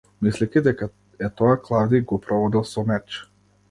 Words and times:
Мислејќи 0.27 0.63
дека 0.67 0.87
е 1.29 1.31
тоа 1.43 1.61
Клавдиј, 1.69 2.05
го 2.13 2.23
прободел 2.27 2.71
со 2.75 2.91
меч. 2.93 3.25